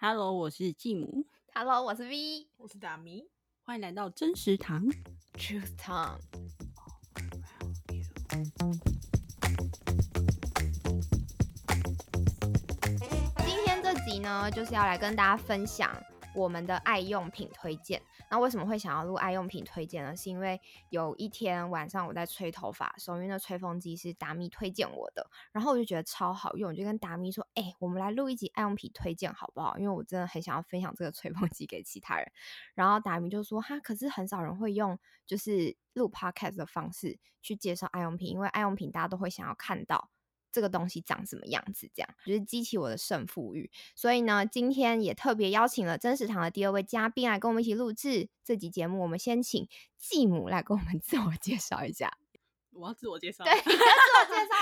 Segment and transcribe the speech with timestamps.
[0.00, 1.26] Hello，我是继母。
[1.52, 3.24] Hello，我是 V，我是大米。
[3.64, 4.86] 欢迎来到真实堂
[5.34, 6.20] ，Truth Tongue。
[13.44, 16.00] 今天这集呢，就是要来跟大家分享
[16.32, 18.00] 我们的爱用品推荐。
[18.30, 20.16] 那为什么会想要录爱用品推荐呢？
[20.16, 20.60] 是因为
[20.90, 32.30] 有一天晚上我在吹头发的时候，因为那吹风机是达咪推荐我的，然后我就觉得超好用，就跟达咪说：“哎、我们来录一集爱用品推荐好不好？”因为我真的很想要分享这个吹风机给其他人。
[32.74, 40.10] 然后达咪就说：“哈，可是很少人会用就是录 podcast 的方式去介绍爱用品，因为爱用品大家都会想要看到。”
[40.50, 41.90] 这个东西长什么样子？
[41.94, 43.70] 这样就是激起我的胜负欲。
[43.94, 49.02] 所以呢，今天也特别邀请了真实堂的第二位嘉宾来跟我们一起录制这集节目。
[49.02, 52.16] 我们先请继母来跟我们 自我介绍一下。
[52.72, 53.42] 我要自我介绍？
[53.42, 54.54] 对，你 要自我介绍。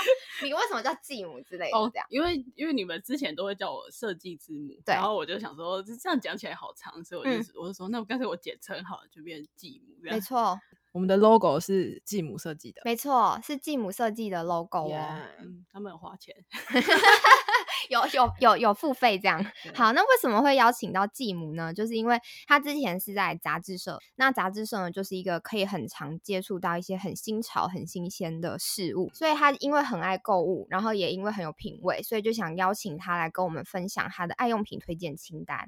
[0.43, 1.77] 你为什么叫继母之类的？
[1.77, 4.95] 哦，这样，因为因为你们之前都会叫我设计之母，对。
[4.95, 9.95] 然后我就想说，这样讲起来好长，所以我就、嗯、我就说，那我干脆我简称好了，就变成继母。
[10.01, 10.59] 没 错。
[10.97, 14.89] 我们的 logo 是继母设计的，没错，是继母设计的 logo 哦。
[14.89, 15.27] Yeah,
[15.71, 16.33] 他们有花钱，
[17.91, 19.45] 有有有有付费这样。
[19.77, 21.71] 好，那为什么会邀请到继母呢？
[21.71, 35.67] 就是因为他之前是在杂志社，那杂志社呢，就是一个可以很常接触到一些很新潮、很新鲜的事物，所以他因为很爱购物，然后也因为很有品味，所以就想邀请他来跟我们分享他的爱用品推荐清单。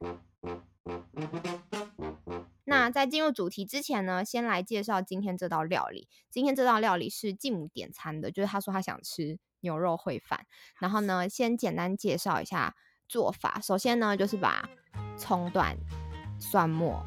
[2.65, 6.07] 那在进入主题之前呢，先来介绍今天这道料理。
[6.29, 10.45] 今天这道料理是继母点餐的，就是他说他想吃牛肉烩饭。
[10.79, 12.75] 然后呢，先简单介绍一下
[13.07, 13.59] 做法。
[13.61, 14.69] 首先呢，就是把
[15.17, 15.75] 葱段、
[16.39, 17.03] 蒜末、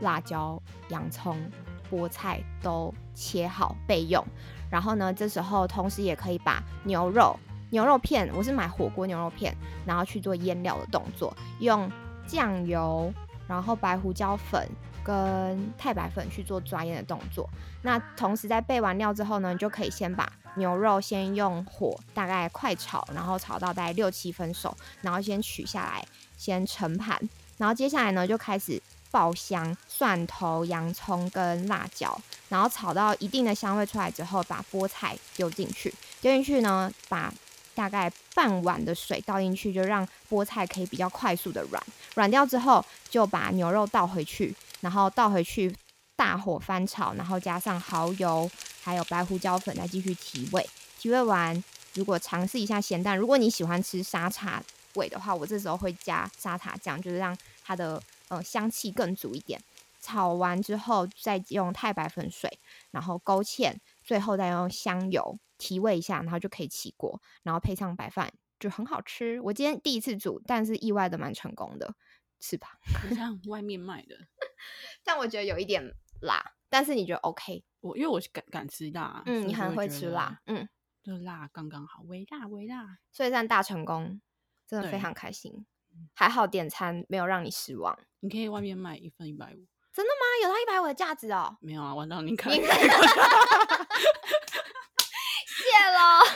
[0.00, 1.50] 辣椒、洋葱、
[1.90, 4.24] 菠菜都切好备用。
[4.70, 7.36] 然后呢，这时候同时也可以把牛肉
[7.70, 9.52] 牛肉片，我是买火锅牛肉片，
[9.84, 11.90] 然后去做腌料的动作，用
[12.26, 13.12] 酱油。
[13.48, 14.68] 然后白胡椒粉
[15.04, 17.48] 跟太白粉去做抓腌的动作。
[17.82, 26.04] 那同时在备完料之后呢，就可以先把牛肉先用火大概快炒，然后炒到大概六七分熟，然后先取下来，
[26.36, 27.16] 先盛盘。
[27.56, 28.82] 然后接下来呢，就开始
[29.12, 37.32] 爆香蒜头、洋葱跟辣椒，然后炒到一定的香味出来之后，把菠菜丢进去，丢进去呢，把。
[37.76, 41.80] 大概半碗的水倒进去，就让菠菜可以比较快速的软。
[42.14, 45.72] 软掉之后，就把牛肉倒回去，然后倒回去
[46.16, 48.50] 大火翻炒，然后加上蚝油，
[48.82, 50.66] 还有白胡椒粉，再继续提味。
[50.98, 54.62] 提味完，如果尝试一下咸淡，如果你喜欢吃沙茶
[54.94, 59.60] 味的话，我这时候会加沙茶酱，就是让它的呃香气更足一点。
[60.00, 62.58] 炒完之后，再用太白粉水，
[62.92, 65.36] 然后勾芡，最后再用香油。
[65.58, 69.40] 提味一下，然后就可以起锅，然后配上白饭，就很好吃。
[69.40, 71.94] 我今天第一次煮，但是意外的蛮成功的，
[72.40, 72.78] 是吧？
[73.08, 74.16] 不像外面卖的，
[75.04, 77.64] 但我觉得有一点辣，但是你觉得 OK？
[77.80, 80.68] 我因为我敢敢吃辣，嗯，你很会吃辣，嗯，
[81.02, 84.20] 就辣刚刚好，微辣微辣，所以算大成功，
[84.66, 85.66] 真的非常开心。
[86.12, 87.98] 还好点餐没有让你失望。
[88.20, 90.26] 你可以外面卖一份一百五，真的吗？
[90.42, 91.56] 有它一百五的价值哦？
[91.62, 92.36] 没有啊，玩到你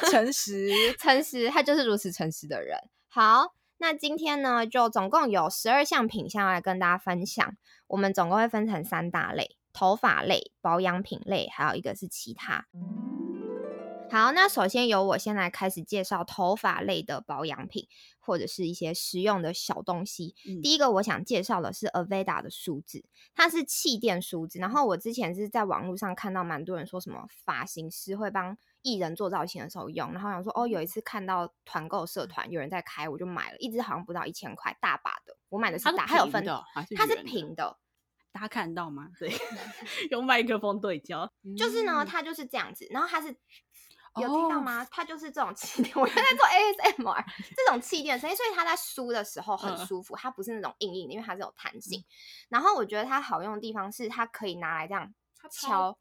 [0.00, 2.78] 可 诚实，诚实，他就是如此诚实的人。
[3.08, 7.56] 好，那今天呢，就总共有十二项品相来跟大家分享。
[7.88, 12.66] 我们总共会分成三大类：头发类、保养品类，还有一个是其他。
[14.10, 17.86] 好，那首先由我先来开始介绍头发类的保养品，
[18.18, 20.34] 或者是一些实用的小东西。
[20.48, 23.04] 嗯、第一个我想介绍的是 Aveda 的梳子，
[23.36, 24.58] 它是气垫梳子。
[24.58, 35.36] 然后我之前是在网络上看到蛮多人说什么发型师会帮艺人做造型的时候用，然后想说哦，有一次看到团购社团有人在开，我就买了一支，好像不到一千块，大把的。
[35.48, 36.62] 我买的是大，它，有分的，
[36.96, 37.78] 它是平的，
[38.32, 39.08] 大家看得到吗？
[39.18, 39.30] 对，
[40.10, 43.36] 用麦克风对焦，就是呢，它就是这样子，然后它是。
[44.16, 44.84] 有听到吗？
[44.90, 47.24] 它就是这种气垫，我现在做 ASMR，
[47.56, 52.04] 这种气垫声音，所以它在梳的时候很舒服，它不是那种硬硬的，因为它是有弹性。
[52.48, 55.14] 然后我觉得它好用的地方是，它可以拿来这样
[55.48, 55.96] 敲，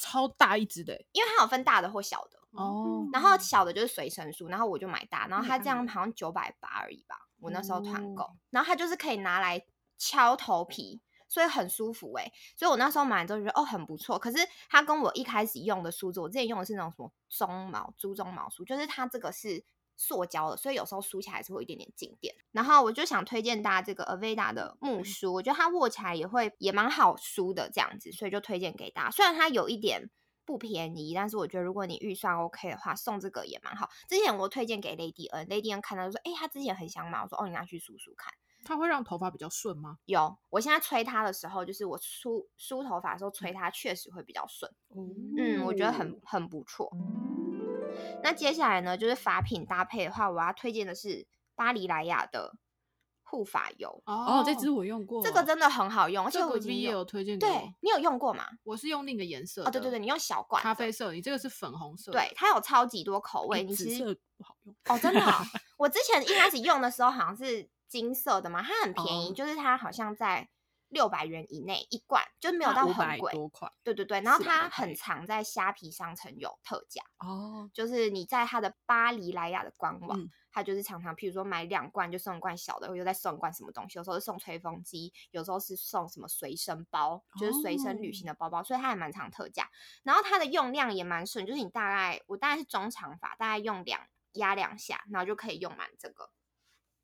[0.00, 3.06] 超大一支的，因为它有分大的或小的哦。
[3.12, 8.28] 然后小的就是随身梳，然后我就买大，然后它这样好像九百八而已吧，我那时候团购。
[8.48, 9.64] 然后它就是可以拿来
[9.98, 11.00] 敲头皮。
[11.32, 14.18] 所以很舒服哎、欸，所以我那时候买之后觉得哦很不错。
[14.18, 14.38] 可是
[14.68, 19.64] 它跟我一开始用的梳子，我之前用的是那种什么鬃毛猪鬃毛梳，就是它这个是
[20.00, 22.34] 塑胶的，所以有时候梳起来还是会有一点点静电。
[22.52, 29.10] 然后我就想推荐大家这个 Aveda 的木梳，我觉得它握起来也会也蛮好梳的这样子，所以就推荐给大家。
[29.10, 30.08] 虽然它有一点
[30.46, 33.90] 不便宜，但是我觉得如果你预算 OK 的话，送这个也蛮好。
[34.08, 38.32] 之前我推荐给 Lady N，Lady N 看到就说，哎、欸，他之前很想买，我说哦，你拿去梳梳看。
[38.64, 39.98] 它会让头发比较顺吗？
[40.06, 44.70] 有，我现在吹它的时候，就是我梳梳头发的时候吹它，确实会比较顺。
[45.38, 46.90] 嗯，我觉得很很不错。
[48.22, 52.54] 那接下来呢，就是发品搭配的话，我要推荐的是巴黎莱雅的
[53.22, 54.02] 护发油。
[54.06, 57.38] 哦，这支我用过，这个真的很好用，而且我已经也有推荐。
[57.38, 57.48] 对，
[57.80, 58.44] 你有用过吗？
[58.62, 59.64] 我是用另一个颜色。
[59.64, 62.12] 哦，对对对，你用小罐咖啡色，你这个是粉红色。
[62.12, 63.62] 对，它有超级多口味。
[63.62, 65.20] 你紫色不好用哦，真的。
[65.78, 70.48] 我之前一开始用的时候好像是金色的嘛，它很便宜，就是它好像在。
[70.90, 73.32] 六百元以内一罐，就没有到很贵。
[73.32, 73.72] 多块。
[73.82, 89.68] 对对对，然后它很常在虾皮商城有特价哦，就是你在它的巴黎莱雅的官网，嗯、它就是常常，譬如说买两罐就送一罐小的，又再送一罐什么东西，有时候是送吹风机，有时候是送什么随身包，就是随身旅行的包包，哦、所以它还蛮常特价。
[90.02, 94.00] 然后它的用量也蛮顺，就是你大概我大概是中长发，大概用两
[94.32, 96.30] 压两下，然后就可以用满这个。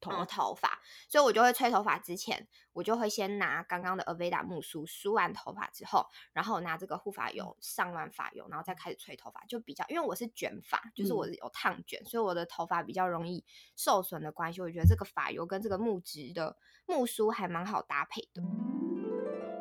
[0.00, 13.44] 头头发，所以我就会吹头发之前，我就会先拿刚刚的 Aveda 木梳梳完头发之后，然后拿这个护发油上完发油，然后再开始吹头发，就比较，因为我是卷发，就是我是有烫卷，所以我的头发比较容易
[13.76, 16.56] 受损的关系，我觉得这个发油跟这个木质的
[16.86, 18.42] 木梳还蛮好搭配的。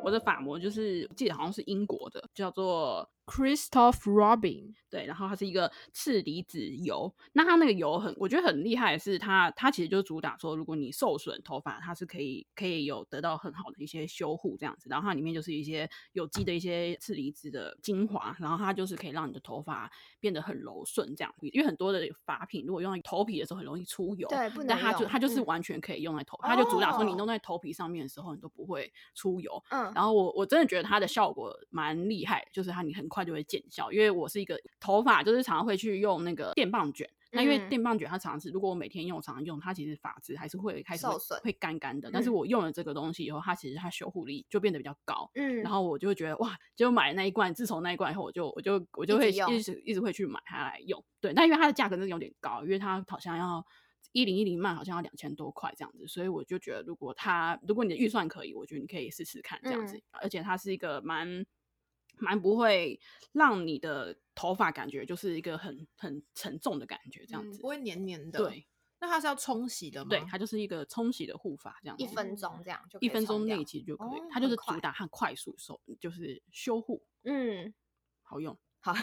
[0.04, 3.10] 我的发膜就是记得好像是英国的，叫做。
[3.26, 7.12] Christoph Robin，对，然后它是一个次离子油。
[7.32, 14.88] 那它那个油很，我觉得很厉害的是它，它其实就是主打说，如果你受损头发，它是可以可以有得到很好的一些修护这样子。
[14.88, 19.90] 然后它里面就是一些有机的一些次离子的精华，然后它就是可以让你的头发
[20.20, 21.34] 变得很柔顺这样。
[21.40, 24.68] 因为很多的发品如果用在头皮的时候很容易出油，对，不能。
[24.68, 29.60] 但它就它就是完全可以用在头，嗯、它就主打说你弄在头皮上面的时候你都不会出油。
[29.70, 33.04] 嗯，然后我我真的觉得它的效果蛮厉害，就是它你很。
[33.16, 37.08] 快就会见效，因为我是一个头发就是常常会去用那个电棒卷。
[37.32, 42.08] 那因为电棒卷它常常是，如果我每天用，常常用，它其实发质还是会开始会，会干干的。
[42.10, 45.28] 但是我用了这个东西以后，它其实它修护力就变得比较高。
[45.34, 51.04] 嗯，然后我就会觉得哇，就买了那一罐，自从那一罐以后，我就我就我就会一直一直会去买它来用。
[51.20, 53.62] 对，那因为它的价格真的有点高，因为它好像要
[54.12, 60.00] 一零一零卖，好像要两千多块这样子，所以我就觉得如果它如果你的预算可以，我觉得你可以试试看这样子。
[60.12, 61.44] 而且它是一个蛮。
[62.18, 62.98] 蛮不会
[63.32, 68.38] 让你的头发感觉就是一个很很沉重的感觉，这样子、嗯、不会黏黏的。
[68.38, 68.66] 对，
[68.98, 70.08] 那它是要冲洗的吗？
[70.10, 74.20] 对，它就是一个冲洗的护发，这样一分钟这样就一分钟内其实就可以。
[74.20, 77.72] 哦、它就是主打很快速收，就是修护，嗯，
[78.22, 78.94] 好用， 好，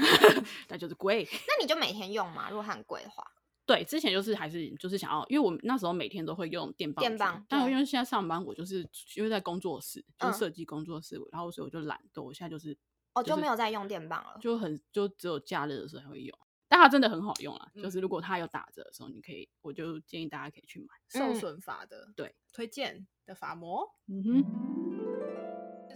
[0.68, 1.28] 那就是贵。
[1.32, 2.50] 那你就每天用嘛？
[2.50, 3.24] 如果它很贵的话。
[3.66, 7.46] 对，之前就是还是就是想要，因为我那时候每天都会用电棒，电棒。
[7.48, 12.78] 但因为现在上班，我就是因为在工作室，就是设计工作室，嗯、然后所以我就懒惰，我现在就是。
[13.14, 16.38] 哦，就没有再用电棒了，就很就只有假日的时候才会用，
[16.68, 17.70] 但它真的很好用啊！
[17.76, 20.88] 嗯、就是如果它有打折的时候，你可以，我就建议大家可以去买。
[21.10, 24.44] 受损法的，对，推荐的发膜，嗯哼，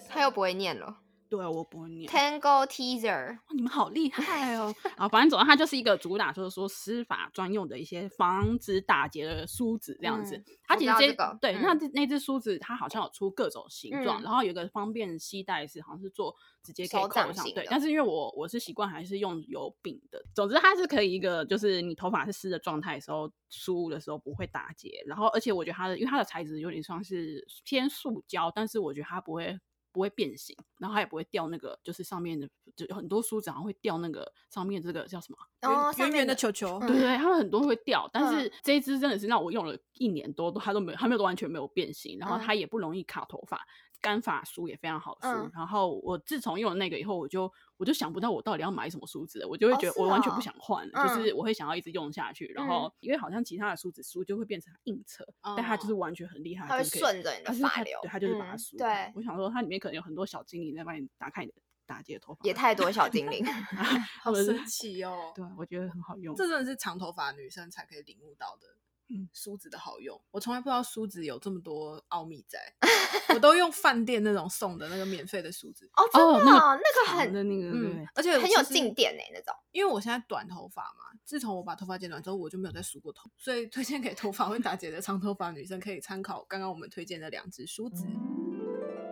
[0.07, 1.01] 它又不会念了。
[1.29, 2.09] 对啊，我不会念。
[2.09, 4.73] Tangle Teaser，你们好厉害哦！
[4.97, 10.41] 啊，反正总之它就是一个主打，就是说湿法专用的一些防止打结的梳子这样子。
[10.63, 17.65] 它其实这对，那那只梳子它好像有出各种形状，然后有个方便携带是好像是做直接可以扣上，对。
[17.69, 20.23] 但是因为我我是习惯还是用有柄的。
[20.33, 29.57] 总之它是可以一个，就是你头发是湿的状态的时候梳的时候不会打结，然后而且我觉得它的因为它的材质有点像是偏塑胶，但是我觉得它不会。
[29.97, 35.37] 不会变形，然后它也不会掉那个，就是上面的，就很多梳子好像会掉那个上面这个叫什么？
[35.67, 36.79] 哦，圆圆的球球。
[36.81, 43.65] 对对，它们很多会掉，但是这一支真的是让我用了一年多，都它都没有，它没有完全没有变形，然后它也不容易卡头发。
[44.07, 52.45] 干发梳也非常好梳，嗯、然后我自从用了那个以后，我就我就想不到我到底要买什么梳子，我就会觉得我完全不想换，哦哦、就是我会想要一直用下去。
[52.45, 58.77] 嗯、然后因为好像其他的梳子梳就会变成硬扯，嗯、但它就是完全很厉害，它会顺着你的发流，对，它就是把它梳。
[58.77, 63.45] 嗯、对，我想说它里面可能有很多小精灵在帮你打开你的打结头发，也太多小精灵，
[64.23, 65.33] 好神奇哦！
[65.35, 68.67] 对，我觉得很好用，这真的是长头发女生才可以领悟到的。
[69.09, 72.59] 嗯，梳子的好用，我从来不知道梳子有这么多奥秘在。
[73.33, 75.89] 我都用饭店那种送的那个免费的梳子。
[75.93, 79.53] 哦，真的，那个很的那个，嗯，而且很有静电诶，那种。
[79.71, 88.05] 因为我现在短头发嘛，自从我把头发剪短之后，我就没有再梳过头，所以推荐给头发会打结的长头发女生可以参考刚刚我们推荐的两支梳子。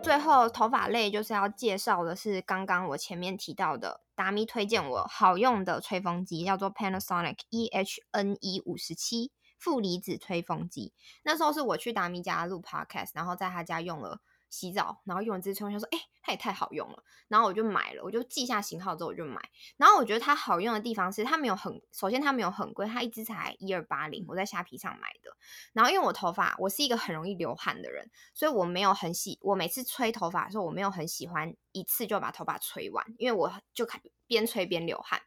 [0.02, 9.32] 最后，头发类就是要介绍的是刚刚我前面提到的达咪推荐我好用的吹风机，叫做 Panasonic EHNE 五十七。
[9.58, 19.40] 负离子吹风机，那时候是我去达咪家录 podcast，然后在他家用了洗澡，然后用了这支吹风机，说：“哎、它也太好用了。”然后我就买了，我就记下型号之后我就买。
[19.76, 25.36] 然后我觉得它好用的地方是，它没有很，首先它没有很贵，它一支才一二八零，我在虾皮上买的。
[25.72, 35.20] 然后因为我头发，我是一个很容易流汗的人，所以我没有很喜，我每次吹头发的时候，我没有很喜欢一次就把头发吹完，因为我就开边吹边流汗。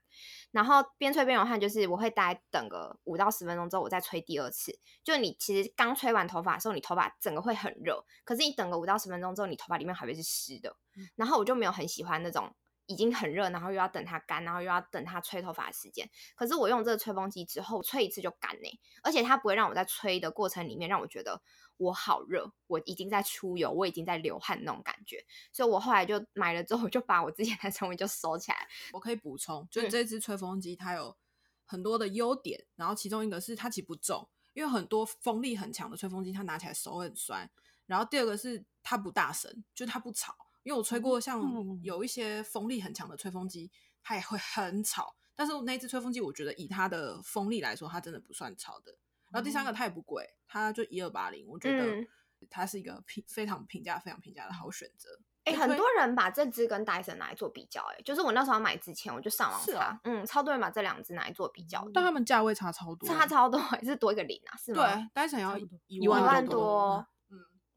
[0.51, 4.71] 然后边吹边流汗，就是我会大概等个五到十分钟之后，我再吹第二次。
[5.03, 10.75] 就你其实刚吹完头发的时候，你头发整个会很热，可是你等个五到十分钟之后，你头发里面还会是湿的。
[11.15, 12.53] 然后我就没有很喜欢那种
[12.89, 16.09] 已经很热，然后又要等它干，然后又要等它吹头发的时间。
[16.35, 21.41] 可是我用这个吹风机之后，吹一次就干呢，而且它不会让我在吹的过程里面让我觉得。
[21.79, 28.67] 我好热，我已经在出油，我已经在流汗那种感觉，所以我后来就买了之后，就把我之前的吹风机就收起来。
[28.91, 31.15] 我可以补充，就这支吹风机它有
[31.65, 37.49] 很多的优点，然后其中一个是它其实不重，因为很多风力很强的吹风机它拿起来手很酸。
[37.85, 41.41] 然后第二个是它不大声，就是它不吵，因为我吹过像
[41.81, 43.71] 有一些风力很强的吹风机，
[44.03, 45.15] 它也会很吵。
[45.35, 48.97] 但是那支吹风机，我觉得以它的风力来说，它真的不算吵的。
[49.31, 52.07] 然后第三个它也不贵，它就一二八零，我觉得
[52.49, 55.09] 它是一个平非常平价非常平价的好选择。
[55.45, 64.57] 哎、欸，很多人把这支跟戴森拿来做比较、欸，哎，就是我那时候买之前我就上网查，啊、嗯，超多人把这两支拿来做比较，但他们价位差超多，差超多， 还是多一个零啊？
[64.57, 64.93] 是吗？
[64.93, 67.07] 对，戴森要一万多，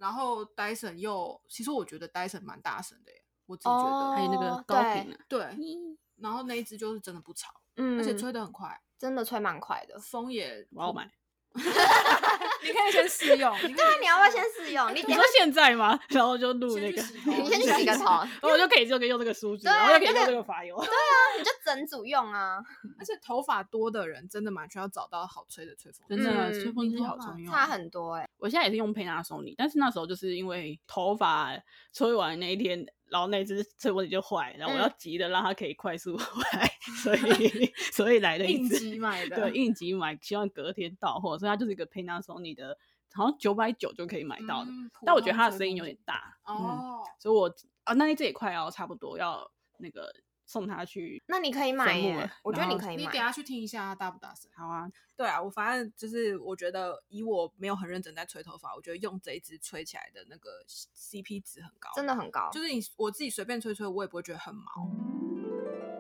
[0.03, 5.57] 然后戴森又，其实我觉得戴森蛮大声的耶，我自己觉得，哦、还有那个高频、啊，对，
[6.17, 11.09] 然后那一只就是真的不吵，嗯，而且吹得很快，真的吹蛮快的，风也我要买。
[12.63, 14.89] 你可以先试用，对啊，你要不要先试用？
[14.95, 15.99] 你你说现在吗？
[16.11, 20.77] 然后就录那个，你先去洗个头，然后我就可以就可以用这个梳子，然后就可以用这个发油。
[20.79, 22.59] 对啊，你就整组用啊。
[22.99, 28.29] 而且头发多的人真的蛮需要找到好吹的吹风，真的吹风机好重要，差很多哎。
[28.39, 31.51] 我现在也是用 Panasonic，但是那时候就是因为头发
[31.93, 32.87] 吹完那一天。
[33.13, 42.79] 然后那只吹风机就坏，然后我要急的让它可以快速 坏，嗯、所以所以来了一支应急买的，对，应急买，希望隔天到货，所以它就是一个 Panasonic 的，
[43.13, 47.55] 好像九百九就可以买到的，嗯、但我觉得它的声音有点大哦、嗯，所以我
[47.85, 50.11] 啊那一只也快要差不多要那个
[50.53, 54.87] 送他去，那你可以买耶，我觉得你可以买，你等下去听一下它大不大声，好啊。
[55.17, 62.51] 对啊，我反正就是我觉得以我没有很认真在吹头发，我觉得用这一支吹起来的那个 CP 值很高，真的很高。
[62.53, 64.63] 就是你我自己随便吹吹，我也不会觉得很毛。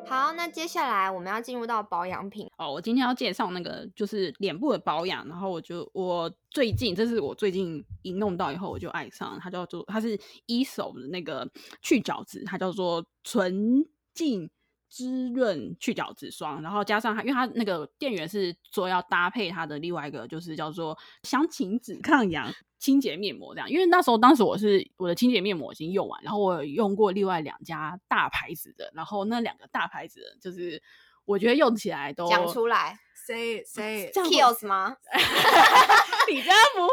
[0.05, 2.73] 好，那接下来我们要进入到保养品哦。
[2.73, 10.19] 我今天要介绍那个就是脸部的保养，然后我就我最近这是我最近一弄到以后我就爱上它，叫做它是
[10.49, 11.49] Aesop 的那个
[11.81, 14.51] 去角质，它叫做纯净。
[14.95, 23.71] 滋润去角质霜，然后加上它，因为它那个店员是说要搭配它的另外一个，就是叫做香芹子抗氧清洁面膜这样。
[23.71, 30.83] 因为那时候当时我是我的清洁面膜已经用完，然后我有用过另外两家大牌子的，然后那两个大牌子的就是
[31.25, 34.97] 我觉得用起来都讲出来，say say Kiehl's 吗？
[36.31, 36.91] 你家不会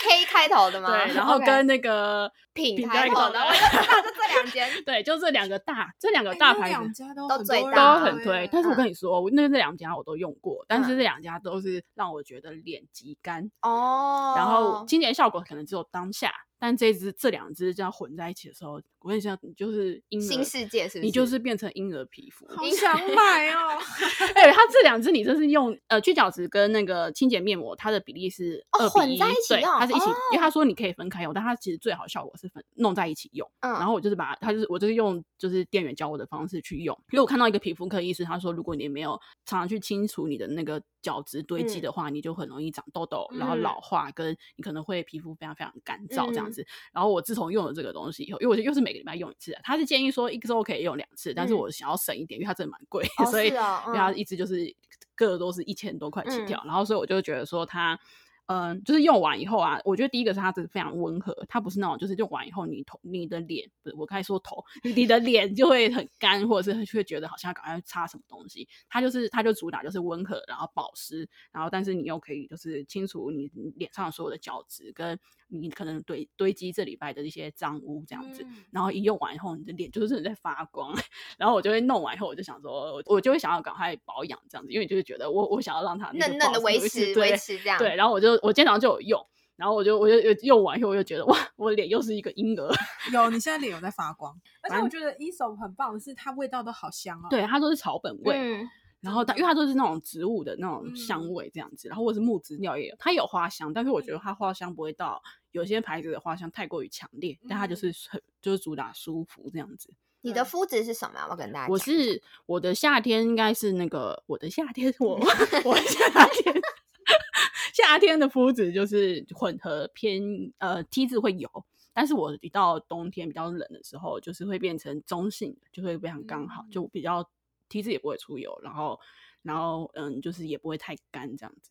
[0.00, 0.90] K 开头的吗？
[0.90, 4.68] 对，然后跟那个品开头的，我就知道就这两间。
[4.84, 8.48] 对，就这两个大，这两个大牌子都最大，都很推。
[8.52, 16.32] 但是我跟你说，那这两家我都用过，但是这两家都是让我觉得脸极干哦，然后清洁效果可能只有当下。
[16.58, 21.00] 但这支这两支这样混在一起的时候，我跟你讲，你就是婴儿新世界，是不是？
[21.00, 23.78] 你就是变成婴儿皮肤，好想买哦！
[24.34, 33.50] 哎、欸，它这两支你这是用呃去角质跟那个清洁面膜，它的比例是二比一，哦，混在一起用，它是一起，哦，因为他说你可以分开用，但它其实最好效果是分弄在一起用。
[33.60, 46.66] 嗯，然后我就是把它就是我就是用就是店员教我的方式去用，因为我看到一个皮肤科医师他说，如果你没有常常去清除你的那个角质堆积的话，嗯，你就很容易长痘痘，然后老化，跟你可能会皮肤非常非常干燥这样子，嗯。
[46.94, 54.74] 然后我自从用了这个东西以后，因为我又是每个礼拜用一次，他是建议说一周可以用两次，但是我想要省一点，因为它真的蛮贵，所以因为它一支就是
[55.14, 57.98] 个都是一千多块起跳，然后所以我就觉得说它。
[58.46, 68.68] 嗯，就是用完以后啊，我觉得第一个是它真的非常温和，它不是那种就是用完以后你头你的脸不是我刚才说头，你的脸就会很干，或者是会觉得好像赶快擦什么东西。
[68.90, 75.18] 它就是它就主打就是温和，然后保湿，然后但是你又可以就是清除你脸上所有的角质，跟
[75.52, 78.42] 你可能堆堆积这礼拜的一些脏污这样子。
[78.42, 80.92] 嗯、然后一用完以后，你的脸就是真的在发光。
[81.38, 87.78] 然后我就会弄完以后，我就想说，我就会想要赶快保养这样子，因为就是觉得我我想要让它嫩嫩的维持维持这样。
[87.78, 88.32] 对，然后我就。
[88.42, 92.72] 我今天早上就有用，然后我就我就用完以后，我就觉得哇，我脸又是一个婴儿。
[93.12, 97.26] 有，你现在脸有在发光， 而且我觉得 Aesop 很棒的是，它味道都好香哦。
[97.30, 98.34] 对，它都是草本味。
[98.36, 98.68] 嗯
[99.02, 109.92] 然后它因为它都是那种植物的那种香味这样子，嗯、然后或者是木质调也有，它有花香，但是我觉得它花香不会到有些牌子的花香太过于强烈，嗯、但它就是很就是主打舒服这样子。
[110.24, 111.18] 你的肤质是什么？
[111.28, 115.16] 我跟大家讲，我是我的夏天应该是那个我的夏天， 我
[115.64, 116.54] 我夏天
[117.74, 120.22] 夏天的肤质就是混合偏
[120.58, 121.50] 呃 T 字会有，
[121.92, 127.28] 但是我一到冬天比较冷的时候，就是会变成中性的，就会非常刚好，嗯、就比较
[127.72, 129.00] T 字也不会出油，然后
[129.42, 131.70] 然后嗯，就是也不会太干这样子，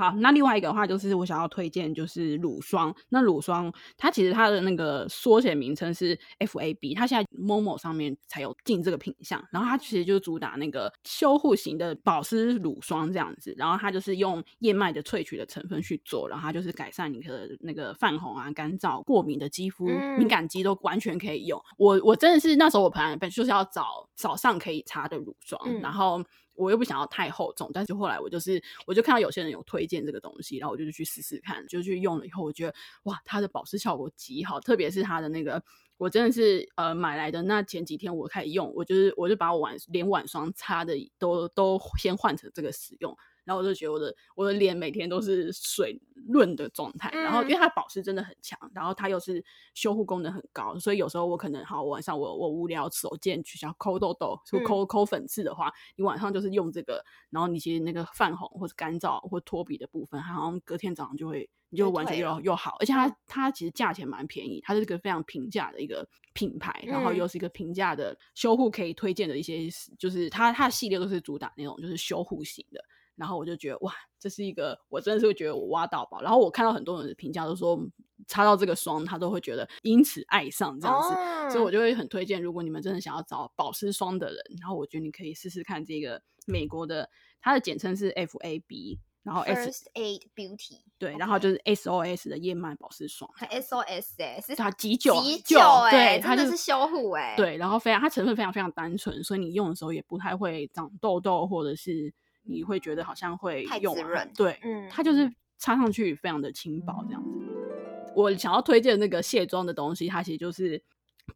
[0.00, 2.94] 好，那另外一个的话就是我想要推荐就是乳霜。
[3.10, 9.46] 那乳霜它其实它的那个缩写名称是 FAB，它现在 Momo 上面才有进这个品项。
[9.50, 13.54] 然后它其实就是主打那个修护型的保湿乳霜这样子。
[13.58, 21.62] 然后它就是用燕麦的萃取的成分去做，然后它就是改善你的那个泛红啊、干燥、过敏的肌肤、嗯、敏感肌都完全可以用。
[21.76, 26.24] 我我真的是那时候我本来就是要找早上可以擦的乳霜，嗯、然后。
[26.60, 32.74] 我又不想要太厚重，但是后来我就是，我就看到有些人有推荐这个东西，然后我就去试试看，就去用了以后，我觉得
[33.04, 35.62] 哇，它的保湿效果极好，特别是它的那个，
[35.96, 43.16] 我真的是呃买来的那前几天我开始用，我就是我就把我晚连晚霜擦的都都先换成这个使用。
[43.42, 45.98] 然后我就觉得我的我的脸每天都是水
[46.30, 49.44] 润的状态，然后因为它保湿真的很强，然后它又是
[49.74, 69.68] 修护功能很高，所以有时候我可能好晚上我我无聊手贱去想抠痘痘，就抠抠粉刺的话，你晚上就是用这个，然后你其实那个泛红或者干燥或脱皮的部分，它好像隔天早上就会你就完全又又好，而且它它其实价钱蛮便宜，它是一个非常平价的一个品牌，然后又是一个平价的修护可以推荐的一些，
[69.98, 72.84] 就是它它的系列都是主打那种就是修护型的。
[73.20, 76.22] 然后我就觉得哇，这是一个我真的是会觉得我挖到宝。
[76.22, 77.78] 然后我看到很多人的评价都说，
[78.26, 87.10] 擦到这个霜，他都会觉得因此爱上这样子，哦、所以我就会很推荐，如果你们真的想要找保湿霜的人，然后我觉得你可以试试看这个美国的，
[87.42, 102.14] 它的简称是 FAB，然后 First Aid Beauty，对，然后就是 SOS 的燕麦保湿霜，SOS 哎，是它急救急救哎，对，它就是修护哎，对，然后非常它成分非常非常单纯，所以你用的时候也不太会长痘痘或者是。
[102.50, 107.28] 你会觉得好像会用太滋润，对，嗯，它就是擦上去非常的轻薄这样子。
[107.30, 110.82] 嗯、我想要推荐那个卸妆的东西，它其实就是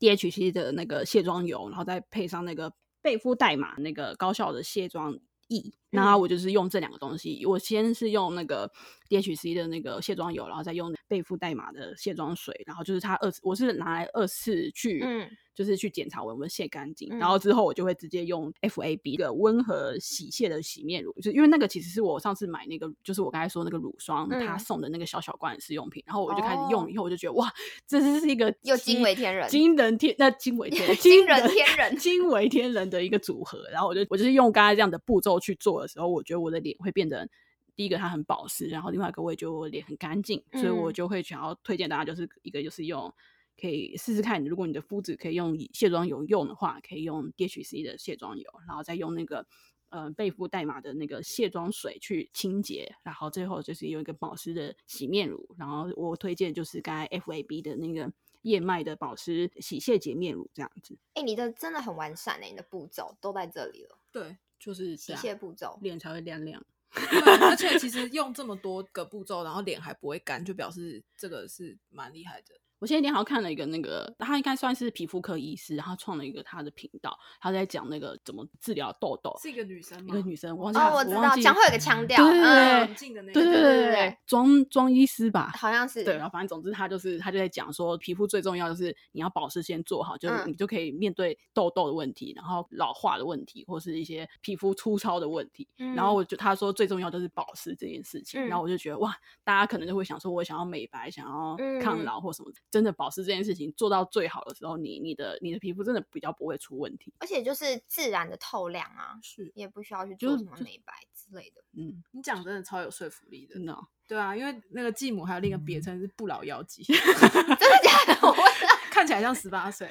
[0.01, 5.17] DHC 的那个卸妆油，然后再配上那个贝肤黛玛那个高效的卸妆
[5.49, 5.73] 液。
[5.91, 8.69] 然后我就是用这两个东西，我先是用那个
[9.09, 15.31] DHC 的那个卸妆油，然后再用贝肤黛玛的卸妆水，然后就是它二次，我是拿来二次去，嗯。
[15.55, 27.53] 就是去检查我有没有卸干净，嗯、然后之后我就会直接用 FAB 的温和洗卸的洗面乳，就是因为那个其实是我上次买那个，就是我刚才说那个乳霜，嗯、他送的那个小小罐的试用品，然后我就开始用以后，我就觉得、哦、哇，
[27.87, 33.63] 这是是一个又惊为天人、惊人天那惊为天人、 惊人天人、 惊为天人的一个组合。
[33.71, 37.29] 然后我就我就是用刚才这样的步骤去做的时候，我觉得我的脸会变得
[37.77, 43.13] 第一个它很保湿，然后另外一个我也觉得我脸很干净，嗯、所以我就会想要推荐大家，就是一个就是用。
[43.57, 49.47] 可以试试看，如果你的肤质可以用卸妆油用的话，可以用 DHC 的卸妆油，然后再用那个
[49.91, 60.99] 呃贝肤代码的那个卸妆水去清洁，然后最后就是用一个保湿的洗面乳，然后我推荐就是刚才 FAB 的那个燕麦的保湿洗卸洁面乳这样子。
[61.15, 63.97] 哎、欸，你的真的很完善哎、欸，你的步骤都在这里了。
[64.11, 66.61] 对，就是洗卸步骤，脸才会亮亮。
[66.95, 72.55] 而且其实用这么多个步骤，然后脸还不会干，就表示这个是蛮厉害的。
[72.85, 79.35] 我前几天好像看了一个那个，他应该算是皮肤科医师，然后创了一个他的频道，他在讲那个怎么治疗痘痘。
[79.41, 80.05] 是一个女生吗？
[80.11, 86.05] 一个女生，我忘记哦，我知道，讲会有个腔调，对对对，对对对对，庄庄医师吧， 好像是。
[86.05, 95.67] 对，然后反正总之他就是他就在讲说，皮肤最重要就是你要保湿先做好，就你就可以面对痘痘的问题，然后老化的问题，或是一些皮肤粗糙的问题。
[95.97, 103.73] 然后我就他说最重要就是保湿这件事情，然后我就觉得哇，大家可能就会想说，我想要美白，想要抗老或什么，真的保湿这件事情。
[103.77, 111.63] 做到最好的时候，你你的你的皮肤真的比较不会出问题，而且就是自然的透亮啊，是也不需要去做什么美白之类的。
[111.77, 113.87] 嗯，你讲真的超有说服力的，真的、哦。
[114.09, 118.27] 对啊，因为那个继母还有另一个别称是不老妖姬，真的假的？
[118.27, 118.35] 我
[118.91, 119.89] 看起来像十八岁，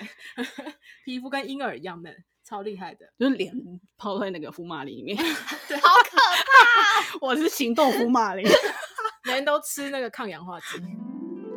[1.05, 3.53] 皮肤跟婴儿一样嫩，超厉害的，就是脸
[3.95, 5.17] 泡在那个福马林里面，
[5.69, 7.17] 对好可怕！
[7.25, 8.45] 我是行动福马林，
[9.25, 10.65] 每人都吃那个抗氧化剂。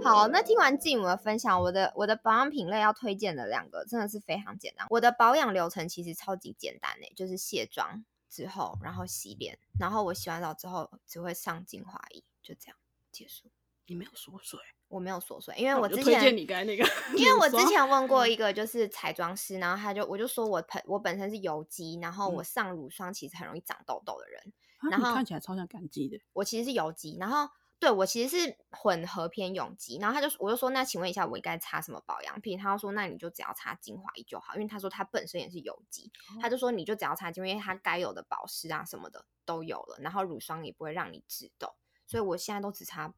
[0.07, 4.87] 好，那听完继母的分享，我的我的保养品类要推荐的两个真的是非常简单。
[4.91, 12.77] 我的保养流程其实超级简单诶，就是卸妆之后，然后洗脸，然后我洗完澡之后只会上精华液，就这样
[13.11, 13.51] 结束。
[13.87, 14.61] 你没有锁水？
[14.89, 16.85] 我没有锁水，因为我之前推荐你刚才那个，
[17.17, 26.17] 因为我之 前问过一个就是彩妆师，然后他就我就说我本我本身是油肌，然后我上乳霜其实很容易长痘痘的人，嗯、然后看起来超像干肌的。
[26.33, 32.59] 我其实是油肌，然后对我其实是混合偏永肌，然后他就我就说那请问一下我应该擦什么保养品？
[32.59, 41.75] 他就说那你就只要擦精华液就好，因为他说他本身也是油肌，哦、他就说你就只要擦精华液，因为它该有的保湿啊什么的都有了，然后乳霜也不会让你致痘，
[42.07, 43.15] 所以我现在都只擦。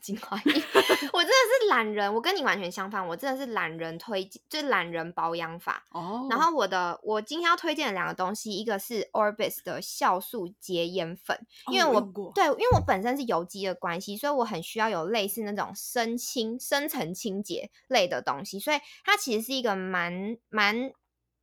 [0.00, 0.42] 精华液，
[1.12, 5.84] 我真的是懒人，我跟你完全相反，我真的是懒人推荐，就是懒人保养法。
[5.90, 6.26] 哦。
[6.30, 20.92] 然后我的，我今天要推荐的两个东西，一个是 Orbis 的酵素洁颜粉，因为我，我对，因为我本身是油肌的关系，所以我很需要有类似那种深清、深层清洁类的东西，所以它其实是一个蛮蛮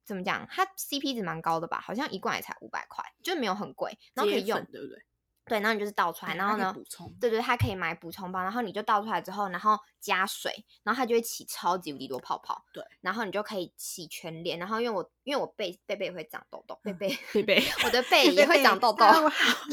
[0.06, 5.04] 怎么讲，它 CP 值蛮高的吧，好像一罐也才五百块，就没有很贵，然后可以用，对不对？
[5.48, 6.76] 对，然后你就是倒出来，然后呢，
[7.20, 10.52] 对对，它可以买补充包，然后你就倒出来之后，然后加水，
[10.84, 12.66] 然后它就会起超级无敌多泡泡。
[12.74, 19.06] 对，然后你就可以洗全脸，然后因为我因为我背背背会长痘痘，背背背背，我的背也会长痘痘，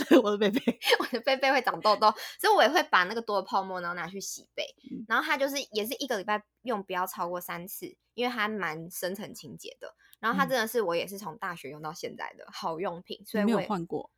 [0.08, 4.64] 对，我的背背， 我的背背会长痘痘，所以我也会把那个多的泡沫然后拿去洗背，
[5.08, 14.10] 然后它就是也是一个礼拜用不要超过三次，因为它蛮深层清洁的，然后它真的是我也是从大学用到现在的好用品，所以我没有换过。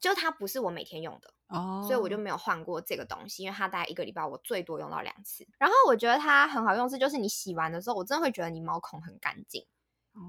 [0.00, 5.46] 就它不是我每天用的哦，所以我就没有换过这个东西，因为它大概一个礼拜我最多用到两次。
[5.58, 9.66] 然后我觉得它很好用是，就是你洗完的时候，我真的会觉得你毛孔很干净，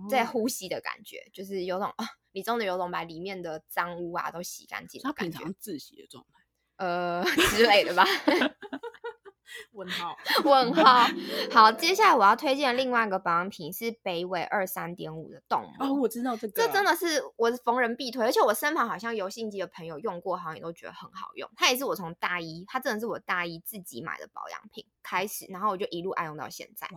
[0.09, 5.01] 在呼吸的感觉，就是有种啊，你真的有种把里面的脏污啊都洗干净。
[5.01, 8.03] 它平常自洗的状态，呃之类的吧。
[9.73, 11.07] 问号， 问号。
[11.51, 15.87] 好，接下来我要推荐的另外一个保养品是北纬二三点五的冻膜。
[15.87, 21.49] 哦，我知道这个，这真的是我逢人必推，而且我身旁好像油性肌的朋友用过，好像也都觉得很好用。
[21.55, 26.87] 它也是我从大一，它真的是我大一自己买的保养品开始，然后我就一路爱用到现在。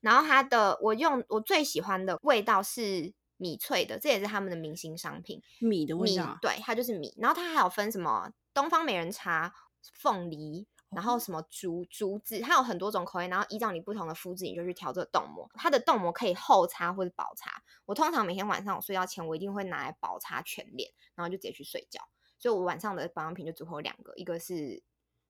[0.00, 5.40] 然后它的我用我最喜欢的味道是米萃的，这也是他们的明星商品。
[5.60, 7.14] 米的味道，对，它就是米。
[7.18, 9.54] 然后它还有分什么东方美人茶、
[9.94, 10.66] 凤梨。
[10.90, 15.48] 然后什么竹竹子，它有很多种口味，然后依照你不同的肤质，你就去调这个冻膜。
[15.54, 17.62] 它的冻膜可以厚擦或者薄擦。
[17.86, 22.00] 我通常每天晚上我睡觉前，我一定会拿来薄擦全脸，然后就直接去睡觉。
[22.38, 24.82] 所以我晚上的保养品就只会有两个，一个是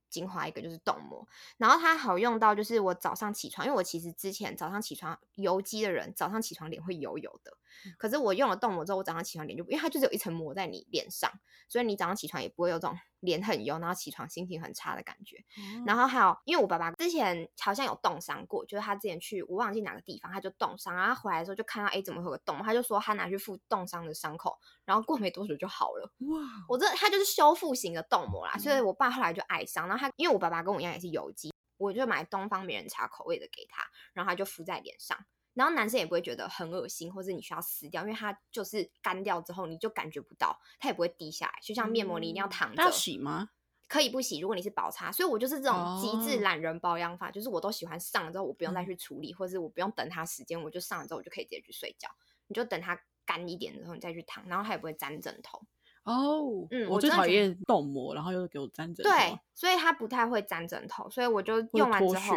[0.08, 1.26] 精华，一个就是冻膜。
[1.58, 7.58] 然后它好用到就是我早上起床，因为我其实之前早上起床油肌的人，早上起床脸会油油的。
[7.98, 11.30] 可是我用了冻膜之后，我早上起床脸就不，因为它就是有一层膜在你脸上，
[11.68, 12.96] 所以你早上起床也不会有这种。
[13.20, 15.44] 脸很油，然后起床心情很差的感觉。
[15.58, 26.10] 嗯、然后还有，因为我爸爸之前好像有冻伤过，就是他之前去我忘记哪个地方，他就冻伤，然后他回来的时候就看到哎，怎么会有个洞，他就说他拿去敷冻伤的伤口，然后过没多久就好了。
[26.20, 26.40] 哇！
[26.66, 29.86] 我这他就是修复型的冻膜啦，嗯、所以我爸后来就爱上。
[29.86, 35.18] 然后他因为我爸爸跟我一样也是油肌，我就买东方美人茶口味的给他，然后他就敷在脸上。
[35.54, 41.52] 然后男生也不会觉得很恶心，或者你需要撕掉，因为它就是干掉之后你就感觉不到，它也不会滴下来。
[41.62, 42.82] 就像面膜，你一定要躺着。
[42.82, 43.50] 要洗吗？
[43.88, 47.34] 可以不洗，如果你是薄擦，所以我就是这种极致懒人保养法，oh.
[47.34, 52.08] 就是我都喜欢上了之后，我不用再去处理，嗯、或者是我不用等它时间，我就上了之后我就可以直接去睡觉。
[52.46, 55.60] 你就等它干一点之后，你再去躺，然后它也不会粘枕头。
[56.04, 59.10] 哦，oh, 嗯，我最讨厌冻膜，然后又给我粘枕头。
[59.10, 62.36] 对，所以它不太会粘枕头，所以我就用完之后，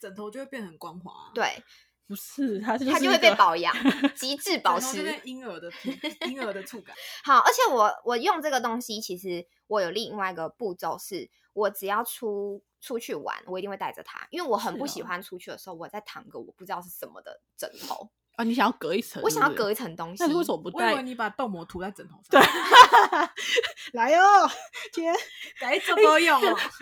[0.00, 1.30] 枕头就会变很光滑。
[1.32, 1.62] 对。
[2.06, 3.74] 不是，它是它就会被保养，
[4.14, 5.70] 极致保湿，婴儿的
[6.28, 6.94] 婴儿的触感。
[7.24, 18.44] 好，而且我我用这个东西，其实我有另外一个步骤，是我只要出出去玩，我一定会带着它，因为我很不喜欢出去的时候，我在躺个我不知道是什么的枕头啊。
[18.44, 20.22] 你想要隔一层，我想要隔一层东西。
[20.22, 20.88] 那你为什么不带？
[20.88, 22.42] 我以为你把冻膜涂在枕头上。
[22.42, 22.42] 对，
[23.94, 24.50] 来哦，
[24.92, 25.14] 天，
[25.60, 26.38] 来怎么用？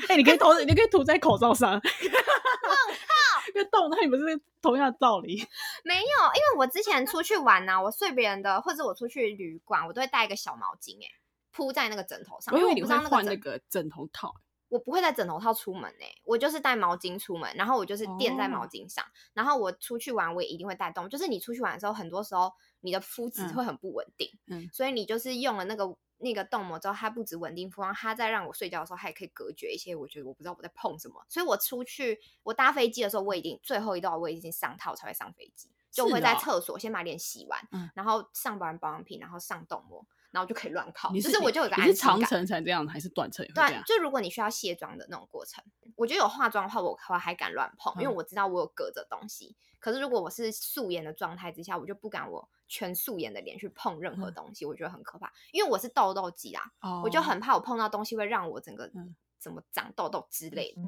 [0.09, 1.81] 哎，你可以涂，你可以涂在口罩上。
[3.55, 5.37] 因为冻，那你不是同样的道理？
[5.85, 11.09] 没有，因为我之前出去玩呐、啊，我睡别人的，或者我出去旅馆，我都会带一个小毛巾，哎，
[11.51, 12.57] 铺在那个枕头上。
[12.59, 14.35] 因为你会换那个枕头套，
[14.69, 21.09] 我不会带枕头套出门哎，我就是带毛巾出门，然后我就是垫在毛巾上，哦、然后我出去玩，我也一定会带动。
[21.09, 25.97] 就是你出去玩的时候，很多时候你的肤质会很不稳定，嗯，嗯，所以你就是用了那个。
[26.21, 29.97] 那个冻膜之后，它不止稳定肤况，它在让我睡觉的时候，它也可以隔绝一些。
[29.97, 41.13] 我觉得我不知道我在碰什么，所以我出去我搭飞机的时候，我已经最后一道我已经上套才会上飞机，就会在厕所先把脸洗完，哦、然后上完保养品，然后上冻膜，然后就可以乱靠。
[41.15, 41.89] 是就是我就有个安心感。
[41.89, 43.83] 你是长程才这样，还是短程也会这样？
[43.83, 45.63] 对，就如果你需要卸妆的那种过程，
[45.97, 49.57] 我觉得有化妆的话，我我还敢乱碰，因为我知道我有隔着东西。
[49.59, 52.49] 嗯、可是如果我是素颜的状态之下，我就不敢我。
[52.73, 58.89] 全素颜的脸去碰任何东西，嗯、我觉得很可怕，因为我是痘痘肌啊，哦、我就很怕我碰到东西会让我整个
[59.41, 60.81] 怎么长痘痘之类的。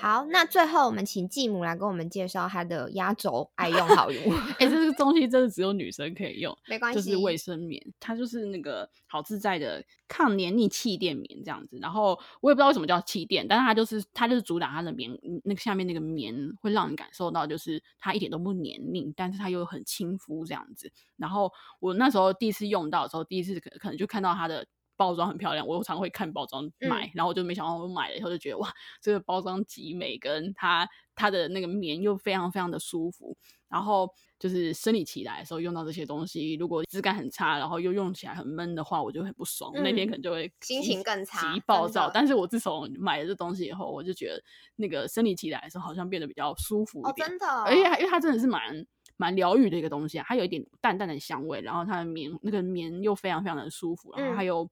[0.00, 4.10] 好，那最后我们请继母来跟我们介绍她的压轴爱用好物。
[4.58, 11.78] 哎、欸，这个东西真的只有女生可以用，没关系，就是卫生棉，它就是那个好自在的抗黏腻气垫棉这样子。
[11.80, 15.10] 然后我也不知道为什么叫气垫，但是它就是它就是主打它的棉，
[15.44, 20.90] 那个下面那个棉会让你感受到就是它一点都不黏腻，但是它又很亲肤这样子。
[21.16, 24.66] 然后我那时候第一次用到的时候，第一次可可能就看到它的。
[24.98, 28.68] 包装很漂亮，我常常会看包装买，嗯，然后我就没想到我买了以后就觉得哇，
[29.00, 33.34] 这个包装极美，跟它它的那个棉又非常非常的舒服。
[33.70, 34.08] 然后
[34.38, 42.10] 就是生理期来的时候用到这些东西，如果质感很差，然后又用起来很闷的话，我就很不爽，嗯，那天可能就会心情更差，极暴躁。
[42.12, 44.42] 但是我自从买了这东西以后，我就觉得
[44.76, 48.86] 那个生理期来的时候好像变得比较舒服一点，哦，真的，而且因为它真的是蛮
[49.18, 54.66] 蛮疗愈的一个东西啊，它有一点淡淡的香味，然后它的棉那个棉又非常非常的舒服，然后还有。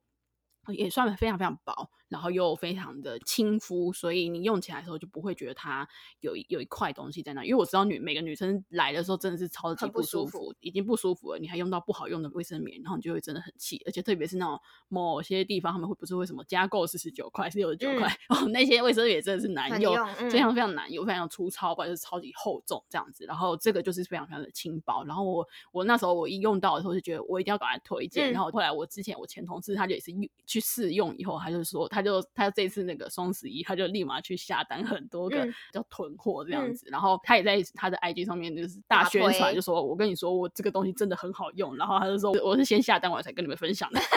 [0.73, 5.89] 也算非常非常薄，然后又非常的亲肤，所以你用起来的时候就不会觉得它
[6.21, 7.45] 有有一块东西在那。
[7.45, 13.83] 因为我知道女每个女生来的时候真的是超级不舒服，舒服已经不舒服了，你还用到不好用的卫生棉，然后你就会真的很气。
[13.87, 23.25] 而且特别是那种某些地方他们会不是为什么加购四十九块是六十九块，哦，那些卫生棉真的是难用，嗯、非常非常难用，非常粗糙，或者是超级厚重这样子。
[23.27, 25.05] 然后这个就是非常非常的轻薄。
[25.05, 28.31] 然后我我那时候我一用到的时候就觉得我一定要赶快推荐。
[28.31, 30.13] 嗯、然后后来我之前我前同事他就也是
[30.47, 36.87] 去试用以后，他就说他就他这次那个双十一，他就立马去下单很多个叫囤货这样子。
[36.89, 41.77] 嗯、然后他也在他的 IG 上面就是大宣传，就说我跟你说我这个东西真的很好用。
[41.77, 44.01] 然后他就说我是先下单我才跟你们分享的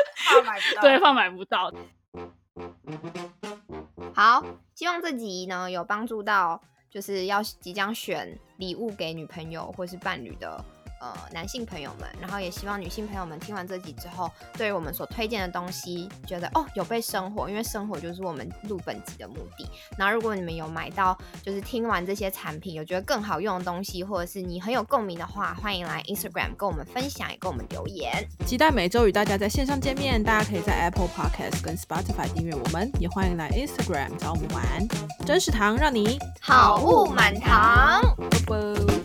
[0.30, 1.72] 怕买不到，对，怕买不到。
[4.14, 4.42] 好，
[4.74, 10.64] 希望这集呢有帮助到，就是要即将选礼物给女朋友或是伴侣的。
[11.00, 19.66] 呃，男性朋友们，然后也希望女性朋友们听完这集之后，对于我们所推荐的东西，觉得哦有被生活，因为生活就是我们录本集的目的。
[19.96, 28.28] 然后如果你们有买到，就是听完这些产品有觉得更好用的东西，或者是你很有共鸣的话，欢迎来 Instagram 跟我们分享，也跟我们留言。
[28.44, 34.86] 期待每周与大家在线上见面，大家可以在 Apple Podcast 跟 Spotify 订阅我们，也欢迎来 Instagram 找我们玩。
[35.24, 38.02] 真食堂让你好物满堂。
[38.46, 38.99] 啵啵